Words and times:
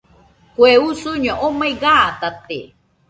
Kue 0.55 0.71
usuño 0.89 1.33
omai 1.47 1.73
gatate 1.83 2.59